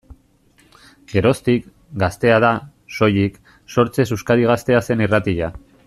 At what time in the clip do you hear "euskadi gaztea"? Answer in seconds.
4.17-4.83